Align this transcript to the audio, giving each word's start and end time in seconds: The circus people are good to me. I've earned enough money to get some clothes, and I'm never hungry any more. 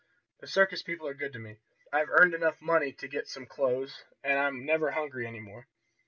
The 0.39 0.47
circus 0.47 0.81
people 0.81 1.05
are 1.07 1.13
good 1.13 1.31
to 1.33 1.37
me. 1.37 1.59
I've 1.93 2.09
earned 2.09 2.33
enough 2.33 2.59
money 2.59 2.91
to 2.91 3.07
get 3.07 3.27
some 3.27 3.45
clothes, 3.45 4.03
and 4.23 4.39
I'm 4.39 4.65
never 4.65 4.89
hungry 4.89 5.27
any 5.27 5.39
more. 5.41 5.67